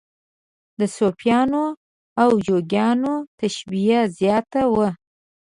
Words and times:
د 0.79 0.81
صوفیانو 0.95 1.65
او 2.21 2.29
جوګیانو 2.45 3.15
تشبیه 3.39 3.99
زیاته 4.17 4.61
وه. 4.73 4.89